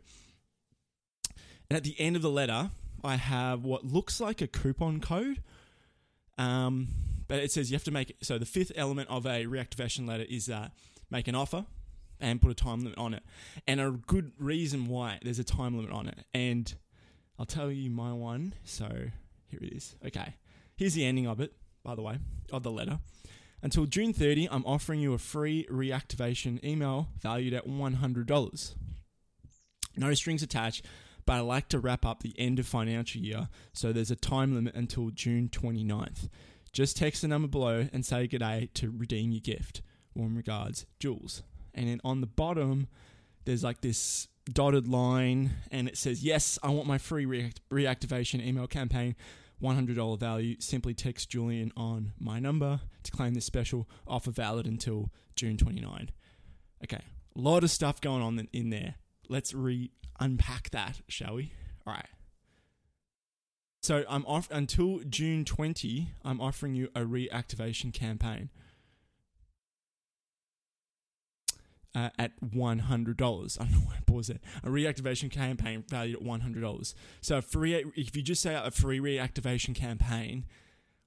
And 1.70 1.76
at 1.76 1.84
the 1.84 1.94
end 1.98 2.16
of 2.16 2.22
the 2.22 2.30
letter, 2.30 2.70
I 3.04 3.16
have 3.16 3.64
what 3.64 3.84
looks 3.84 4.20
like 4.20 4.40
a 4.40 4.46
coupon 4.46 5.00
code. 5.00 5.42
Um, 6.38 6.88
but 7.26 7.40
it 7.40 7.52
says 7.52 7.70
you 7.70 7.74
have 7.74 7.84
to 7.84 7.90
make 7.90 8.16
so 8.22 8.38
the 8.38 8.46
fifth 8.46 8.72
element 8.74 9.10
of 9.10 9.26
a 9.26 9.44
reactivation 9.44 10.08
letter 10.08 10.24
is 10.28 10.46
that 10.46 10.72
make 11.10 11.28
an 11.28 11.34
offer 11.34 11.66
and 12.20 12.40
put 12.40 12.50
a 12.50 12.54
time 12.54 12.80
limit 12.80 12.98
on 12.98 13.14
it, 13.14 13.22
and 13.66 13.80
a 13.80 13.90
good 13.90 14.32
reason 14.38 14.86
why 14.88 15.18
there's 15.22 15.38
a 15.38 15.44
time 15.44 15.76
limit 15.76 15.92
on 15.92 16.08
it. 16.08 16.18
And 16.34 16.74
I'll 17.38 17.46
tell 17.46 17.70
you 17.70 17.90
my 17.90 18.12
one. 18.12 18.54
So 18.64 18.86
here 19.46 19.60
it 19.62 19.72
is. 19.72 19.94
Okay, 20.06 20.34
here's 20.76 20.94
the 20.94 21.04
ending 21.04 21.26
of 21.26 21.40
it. 21.40 21.52
By 21.82 21.94
the 21.94 22.02
way, 22.02 22.18
of 22.52 22.62
the 22.62 22.70
letter. 22.70 22.98
Until 23.62 23.86
June 23.86 24.12
30, 24.12 24.48
I'm 24.50 24.64
offering 24.64 25.00
you 25.00 25.14
a 25.14 25.18
free 25.18 25.66
reactivation 25.70 26.62
email 26.64 27.08
valued 27.20 27.54
at 27.54 27.66
$100. 27.66 28.74
No 29.96 30.14
strings 30.14 30.42
attached, 30.42 30.84
but 31.26 31.32
I 31.34 31.40
like 31.40 31.68
to 31.70 31.80
wrap 31.80 32.06
up 32.06 32.22
the 32.22 32.38
end 32.38 32.58
of 32.58 32.66
financial 32.66 33.20
year, 33.20 33.48
so 33.72 33.92
there's 33.92 34.12
a 34.12 34.16
time 34.16 34.54
limit 34.54 34.74
until 34.76 35.10
June 35.10 35.48
29th. 35.48 36.28
Just 36.72 36.96
text 36.96 37.22
the 37.22 37.28
number 37.28 37.48
below 37.48 37.88
and 37.92 38.06
say 38.06 38.26
good 38.26 38.38
day 38.38 38.70
to 38.74 38.90
redeem 38.96 39.32
your 39.32 39.40
gift. 39.40 39.82
Warm 40.14 40.36
regards, 40.36 40.86
Jules. 41.00 41.42
And 41.74 41.88
then 41.88 42.00
on 42.04 42.20
the 42.20 42.26
bottom, 42.26 42.86
there's 43.44 43.64
like 43.64 43.80
this 43.80 44.28
dotted 44.52 44.88
line, 44.88 45.50
and 45.70 45.88
it 45.88 45.96
says, 45.98 46.22
Yes, 46.22 46.58
I 46.62 46.70
want 46.70 46.86
my 46.86 46.98
free 46.98 47.26
react- 47.26 47.60
reactivation 47.70 48.44
email 48.44 48.66
campaign. 48.66 49.16
$100 49.62 50.18
value. 50.18 50.56
Simply 50.60 50.94
text 50.94 51.30
Julian 51.30 51.72
on 51.76 52.12
my 52.18 52.38
number 52.38 52.80
to 53.02 53.10
claim 53.10 53.34
this 53.34 53.44
special 53.44 53.88
offer 54.06 54.30
valid 54.30 54.66
until 54.66 55.10
June 55.36 55.56
29. 55.56 56.10
Okay, 56.84 57.02
a 57.36 57.40
lot 57.40 57.64
of 57.64 57.70
stuff 57.70 58.00
going 58.00 58.22
on 58.22 58.48
in 58.52 58.70
there. 58.70 58.96
Let's 59.28 59.52
re 59.54 59.90
unpack 60.20 60.70
that, 60.70 61.00
shall 61.08 61.34
we? 61.34 61.52
All 61.86 61.92
right. 61.92 62.06
So 63.82 64.04
I'm 64.08 64.26
off 64.26 64.48
until 64.50 65.00
June 65.08 65.44
20. 65.44 66.10
I'm 66.24 66.40
offering 66.40 66.74
you 66.74 66.88
a 66.94 67.00
reactivation 67.00 67.92
campaign 67.92 68.50
uh, 71.94 72.10
at 72.18 72.32
$100. 72.40 73.60
I 73.60 73.64
don't 73.64 73.72
know 73.72 73.78
why 73.78 73.94
I 73.96 74.00
paused 74.06 74.30
it. 74.30 74.40
A 74.62 74.68
reactivation 74.68 75.30
campaign 75.30 75.84
valued 75.88 76.16
at 76.16 76.22
$100. 76.22 76.94
So 77.20 77.40
free, 77.40 77.74
if 77.96 78.16
you 78.16 78.22
just 78.22 78.42
say 78.42 78.54
a 78.54 78.70
free 78.70 79.00
reactivation 79.00 79.74
campaign, 79.74 80.44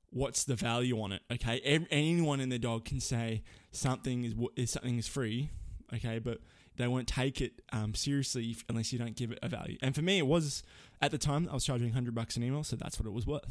what's 0.10 0.44
the 0.44 0.56
value 0.56 1.02
on 1.02 1.12
it? 1.12 1.22
Okay, 1.32 1.60
anyone 1.90 2.40
in 2.40 2.50
their 2.50 2.60
dog 2.60 2.86
can 2.86 3.00
say 3.00 3.44
something 3.72 4.24
is, 4.26 4.34
is 4.56 4.72
something 4.72 4.98
is 4.98 5.08
free. 5.08 5.50
Okay, 5.94 6.20
but 6.20 6.40
they 6.78 6.88
won't 6.88 7.08
take 7.08 7.42
it 7.42 7.62
um, 7.74 7.94
seriously 7.94 8.56
unless 8.70 8.94
you 8.94 9.00
don't 9.00 9.16
give 9.16 9.32
it 9.32 9.40
a 9.42 9.50
value. 9.50 9.78
And 9.82 9.94
for 9.94 10.02
me, 10.02 10.18
it 10.18 10.28
was 10.28 10.64
at 11.02 11.12
the 11.12 11.18
time 11.18 11.48
I 11.50 11.54
was 11.54 11.66
charging 11.66 11.88
100 11.88 12.16
bucks 12.16 12.38
an 12.38 12.44
email, 12.44 12.64
so 12.64 12.76
that's 12.76 13.00
what 13.00 13.06
it 13.06 13.12
was 13.12 13.28
worth. 13.28 13.46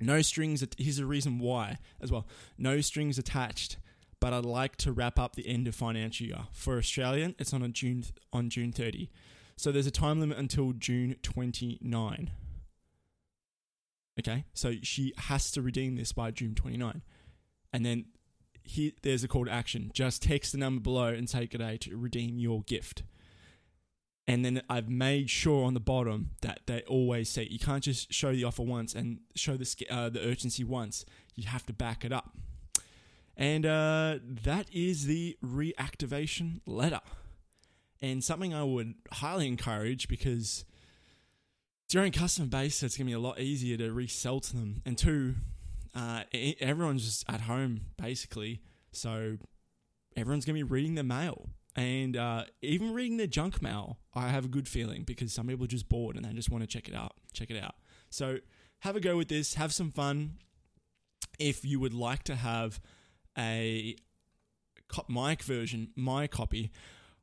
No 0.00 0.22
strings. 0.22 0.64
Here's 0.78 0.98
a 0.98 1.06
reason 1.06 1.38
why 1.38 1.78
as 2.00 2.10
well. 2.10 2.26
No 2.56 2.80
strings 2.80 3.18
attached. 3.18 3.76
But 4.20 4.32
I'd 4.34 4.44
like 4.44 4.76
to 4.76 4.92
wrap 4.92 5.18
up 5.18 5.34
the 5.34 5.48
end 5.48 5.66
of 5.66 5.74
financial 5.74 6.26
year 6.26 6.46
for 6.52 6.76
Australian. 6.76 7.34
It's 7.38 7.54
on 7.54 7.62
a 7.62 7.68
June 7.68 8.04
on 8.32 8.50
June 8.50 8.72
30, 8.72 9.10
so 9.56 9.72
there's 9.72 9.86
a 9.86 9.90
time 9.90 10.20
limit 10.20 10.38
until 10.38 10.72
June 10.72 11.16
29. 11.22 12.30
Okay, 14.18 14.44
so 14.52 14.74
she 14.82 15.14
has 15.16 15.50
to 15.52 15.62
redeem 15.62 15.96
this 15.96 16.12
by 16.12 16.30
June 16.30 16.54
29, 16.54 17.02
and 17.72 17.86
then 17.86 18.04
here, 18.62 18.92
there's 19.02 19.24
a 19.24 19.28
call 19.28 19.46
to 19.46 19.50
action. 19.50 19.90
Just 19.94 20.22
text 20.22 20.52
the 20.52 20.58
number 20.58 20.80
below 20.80 21.08
and 21.08 21.26
take 21.26 21.54
a 21.54 21.58
day 21.58 21.76
to 21.78 21.96
redeem 21.96 22.38
your 22.38 22.62
gift. 22.62 23.02
And 24.26 24.44
then 24.44 24.62
I've 24.68 24.88
made 24.88 25.28
sure 25.28 25.64
on 25.64 25.74
the 25.74 25.80
bottom 25.80 26.30
that 26.42 26.60
they 26.66 26.82
always 26.82 27.28
say 27.28 27.48
you 27.50 27.58
can't 27.58 27.82
just 27.82 28.12
show 28.12 28.32
the 28.32 28.44
offer 28.44 28.62
once 28.62 28.94
and 28.94 29.20
show 29.34 29.56
the 29.56 29.86
uh, 29.90 30.08
the 30.08 30.20
urgency 30.20 30.62
once. 30.62 31.04
You 31.34 31.48
have 31.48 31.66
to 31.66 31.72
back 31.72 32.04
it 32.04 32.12
up. 32.12 32.36
And 33.40 33.66
uh, 33.66 34.18
that 34.44 34.66
is 34.70 35.06
the 35.06 35.36
reactivation 35.44 36.60
letter. 36.66 37.00
And 38.00 38.22
something 38.22 38.54
I 38.54 38.62
would 38.62 38.94
highly 39.10 39.48
encourage 39.48 40.06
because 40.08 40.64
during 41.88 42.12
customer 42.12 42.46
base, 42.48 42.82
it's 42.82 42.96
going 42.96 43.06
to 43.06 43.10
be 43.10 43.14
a 43.14 43.18
lot 43.18 43.40
easier 43.40 43.76
to 43.78 43.92
resell 43.92 44.40
to 44.40 44.56
them. 44.56 44.82
And 44.84 44.96
two, 44.96 45.34
uh, 45.94 46.22
everyone's 46.60 47.04
just 47.04 47.24
at 47.28 47.42
home 47.42 47.80
basically, 47.96 48.60
so 48.92 49.38
everyone's 50.16 50.44
gonna 50.44 50.54
be 50.54 50.62
reading 50.62 50.94
their 50.94 51.04
mail 51.04 51.50
and 51.76 52.16
uh, 52.16 52.44
even 52.62 52.92
reading 52.92 53.16
their 53.16 53.26
junk 53.26 53.62
mail. 53.62 53.98
I 54.14 54.28
have 54.28 54.44
a 54.44 54.48
good 54.48 54.68
feeling 54.68 55.02
because 55.02 55.32
some 55.32 55.46
people 55.46 55.64
are 55.64 55.68
just 55.68 55.88
bored 55.88 56.16
and 56.16 56.24
they 56.24 56.32
just 56.32 56.50
want 56.50 56.62
to 56.62 56.68
check 56.68 56.88
it 56.88 56.94
out. 56.94 57.14
Check 57.32 57.50
it 57.50 57.62
out. 57.62 57.74
So 58.10 58.38
have 58.80 58.96
a 58.96 59.00
go 59.00 59.16
with 59.16 59.28
this. 59.28 59.54
Have 59.54 59.72
some 59.72 59.90
fun. 59.92 60.38
If 61.38 61.64
you 61.64 61.80
would 61.80 61.94
like 61.94 62.24
to 62.24 62.36
have 62.36 62.80
a 63.40 63.96
my 65.08 65.36
version, 65.36 65.88
my 65.96 66.26
copy. 66.26 66.70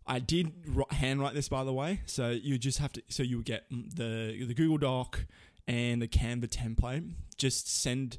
I 0.05 0.19
did 0.19 0.53
handwrite 0.89 1.33
this, 1.33 1.49
by 1.49 1.63
the 1.63 1.73
way. 1.73 2.01
So 2.05 2.29
you 2.29 2.57
just 2.57 2.79
have 2.79 2.93
to. 2.93 3.03
So 3.09 3.23
you 3.23 3.37
would 3.37 3.45
get 3.45 3.65
the 3.69 4.43
the 4.45 4.53
Google 4.53 4.77
Doc 4.77 5.25
and 5.67 6.01
the 6.01 6.07
Canva 6.07 6.47
template. 6.47 7.13
Just 7.37 7.81
send 7.81 8.17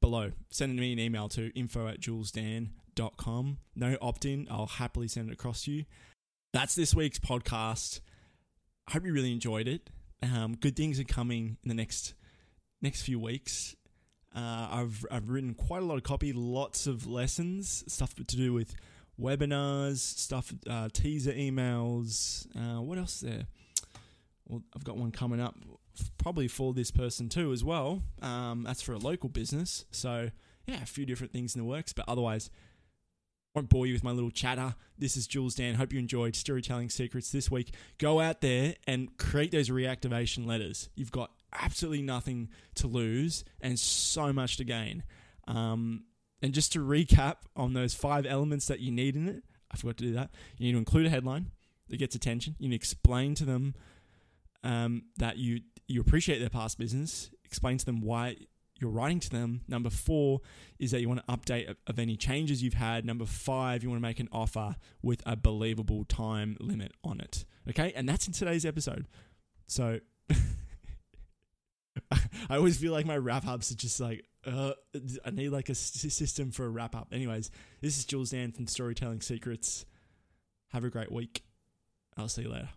below. 0.00 0.32
Send 0.50 0.76
me 0.76 0.92
an 0.92 0.98
email 0.98 1.28
to 1.30 1.50
info 1.58 1.88
at 1.88 2.00
julesdan.com. 2.00 3.58
No 3.74 3.96
opt 4.00 4.24
in. 4.24 4.46
I'll 4.50 4.66
happily 4.66 5.08
send 5.08 5.28
it 5.28 5.32
across 5.32 5.64
to 5.64 5.72
you. 5.72 5.84
That's 6.52 6.74
this 6.74 6.94
week's 6.94 7.18
podcast. 7.18 8.00
I 8.86 8.92
hope 8.92 9.04
you 9.04 9.12
really 9.12 9.32
enjoyed 9.32 9.66
it. 9.66 9.90
Um, 10.22 10.54
good 10.54 10.76
things 10.76 11.00
are 11.00 11.04
coming 11.04 11.56
in 11.62 11.68
the 11.68 11.74
next 11.74 12.14
next 12.80 13.02
few 13.02 13.18
weeks. 13.18 13.74
Uh, 14.34 14.68
I've 14.70 15.06
I've 15.10 15.28
written 15.28 15.54
quite 15.54 15.82
a 15.82 15.84
lot 15.84 15.96
of 15.96 16.02
copy, 16.02 16.32
lots 16.32 16.86
of 16.86 17.06
lessons, 17.06 17.84
stuff 17.86 18.14
to 18.14 18.24
do 18.24 18.52
with 18.52 18.74
webinars, 19.20 19.98
stuff, 19.98 20.52
uh, 20.68 20.88
teaser 20.92 21.32
emails. 21.32 22.46
Uh, 22.56 22.82
what 22.82 22.98
else 22.98 23.20
there? 23.20 23.46
Well, 24.46 24.62
I've 24.74 24.84
got 24.84 24.96
one 24.96 25.12
coming 25.12 25.40
up 25.40 25.56
probably 26.18 26.48
for 26.48 26.74
this 26.74 26.90
person 26.90 27.28
too 27.28 27.52
as 27.52 27.62
well. 27.62 28.02
Um, 28.20 28.64
that's 28.64 28.82
for 28.82 28.92
a 28.92 28.98
local 28.98 29.28
business. 29.28 29.84
So 29.90 30.30
yeah, 30.66 30.82
a 30.82 30.86
few 30.86 31.06
different 31.06 31.32
things 31.32 31.54
in 31.54 31.60
the 31.60 31.66
works, 31.66 31.92
but 31.92 32.04
otherwise 32.08 32.50
won't 33.54 33.68
bore 33.68 33.86
you 33.86 33.92
with 33.92 34.02
my 34.02 34.10
little 34.10 34.32
chatter. 34.32 34.74
This 34.98 35.16
is 35.16 35.28
Jules 35.28 35.54
Dan. 35.54 35.76
Hope 35.76 35.92
you 35.92 36.00
enjoyed 36.00 36.34
Storytelling 36.34 36.90
Secrets 36.90 37.30
this 37.30 37.50
week. 37.50 37.72
Go 37.98 38.20
out 38.20 38.40
there 38.40 38.74
and 38.86 39.16
create 39.16 39.52
those 39.52 39.68
reactivation 39.68 40.44
letters. 40.44 40.88
You've 40.96 41.12
got 41.12 41.30
absolutely 41.54 42.02
nothing 42.02 42.48
to 42.76 42.86
lose 42.86 43.44
and 43.60 43.78
so 43.78 44.32
much 44.32 44.56
to 44.58 44.64
gain. 44.64 45.02
Um, 45.46 46.04
and 46.42 46.52
just 46.52 46.72
to 46.72 46.80
recap 46.80 47.36
on 47.56 47.72
those 47.72 47.94
five 47.94 48.26
elements 48.26 48.66
that 48.66 48.80
you 48.80 48.90
need 48.90 49.16
in 49.16 49.28
it, 49.28 49.42
I 49.70 49.76
forgot 49.76 49.96
to 49.98 50.04
do 50.04 50.12
that. 50.14 50.30
You 50.58 50.66
need 50.66 50.72
to 50.72 50.78
include 50.78 51.06
a 51.06 51.10
headline 51.10 51.50
that 51.88 51.96
gets 51.96 52.14
attention. 52.14 52.54
You 52.58 52.68
need 52.68 52.76
to 52.76 52.80
explain 52.80 53.34
to 53.36 53.44
them 53.44 53.74
um, 54.62 55.04
that 55.18 55.36
you 55.36 55.60
you 55.86 56.00
appreciate 56.00 56.38
their 56.38 56.48
past 56.48 56.78
business, 56.78 57.30
explain 57.44 57.76
to 57.76 57.84
them 57.84 58.00
why 58.00 58.36
you're 58.80 58.90
writing 58.90 59.20
to 59.20 59.30
them. 59.30 59.60
Number 59.68 59.90
four 59.90 60.40
is 60.78 60.90
that 60.90 61.00
you 61.00 61.08
want 61.08 61.26
to 61.26 61.32
update 61.32 61.74
of 61.86 61.98
any 61.98 62.16
changes 62.16 62.62
you've 62.62 62.74
had. 62.74 63.04
Number 63.04 63.26
five, 63.26 63.82
you 63.82 63.90
want 63.90 63.98
to 64.00 64.02
make 64.02 64.20
an 64.20 64.28
offer 64.32 64.76
with 65.02 65.22
a 65.26 65.36
believable 65.36 66.04
time 66.04 66.56
limit 66.58 66.92
on 67.04 67.20
it. 67.20 67.44
Okay, 67.68 67.92
and 67.94 68.08
that's 68.08 68.26
in 68.26 68.32
today's 68.32 68.64
episode. 68.64 69.06
So 69.66 70.00
I 72.50 72.56
always 72.56 72.78
feel 72.78 72.92
like 72.92 73.06
my 73.06 73.16
wrap 73.16 73.46
ups 73.46 73.70
are 73.70 73.76
just 73.76 74.00
like, 74.00 74.24
uh, 74.46 74.72
I 75.24 75.30
need 75.30 75.50
like 75.50 75.68
a 75.68 75.74
system 75.74 76.50
for 76.50 76.66
a 76.66 76.68
wrap 76.68 76.94
up. 76.94 77.08
Anyways, 77.12 77.50
this 77.80 77.98
is 77.98 78.04
Jules 78.04 78.30
Dan 78.30 78.52
from 78.52 78.66
Storytelling 78.66 79.20
Secrets. 79.20 79.86
Have 80.72 80.84
a 80.84 80.90
great 80.90 81.12
week. 81.12 81.44
I'll 82.16 82.28
see 82.28 82.42
you 82.42 82.50
later. 82.50 82.68